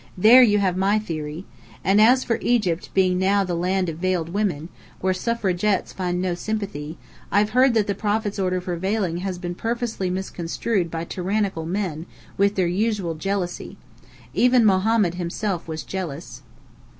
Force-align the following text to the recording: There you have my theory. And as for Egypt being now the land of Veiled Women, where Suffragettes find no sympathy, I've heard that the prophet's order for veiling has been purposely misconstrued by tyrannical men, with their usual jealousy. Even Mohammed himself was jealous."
There 0.17 0.41
you 0.41 0.57
have 0.57 0.75
my 0.75 0.97
theory. 0.97 1.45
And 1.83 2.01
as 2.01 2.23
for 2.23 2.39
Egypt 2.41 2.89
being 2.95 3.19
now 3.19 3.43
the 3.43 3.53
land 3.53 3.87
of 3.87 3.99
Veiled 3.99 4.29
Women, 4.29 4.69
where 4.99 5.13
Suffragettes 5.13 5.93
find 5.93 6.19
no 6.19 6.33
sympathy, 6.33 6.97
I've 7.31 7.51
heard 7.51 7.75
that 7.75 7.85
the 7.85 7.93
prophet's 7.93 8.39
order 8.39 8.59
for 8.61 8.77
veiling 8.77 9.17
has 9.17 9.37
been 9.37 9.53
purposely 9.53 10.09
misconstrued 10.09 10.89
by 10.89 11.03
tyrannical 11.03 11.67
men, 11.67 12.07
with 12.35 12.55
their 12.55 12.65
usual 12.65 13.13
jealousy. 13.13 13.77
Even 14.33 14.65
Mohammed 14.65 15.13
himself 15.21 15.67
was 15.67 15.83
jealous." 15.83 16.41